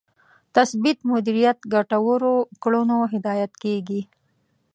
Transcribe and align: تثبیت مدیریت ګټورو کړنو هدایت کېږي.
تثبیت 0.55 0.99
مدیریت 1.11 1.57
ګټورو 1.73 2.33
کړنو 2.63 2.99
هدایت 3.13 3.51
کېږي. 3.63 4.01